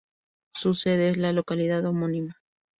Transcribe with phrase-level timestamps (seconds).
[0.55, 2.41] Su sede es la localidad homónima.